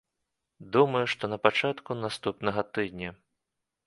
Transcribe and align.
Думаю, 0.77 1.01
што 1.13 1.29
на 1.33 1.37
пачатку 1.45 1.97
наступнага 2.05 2.61
тыдня. 2.79 3.13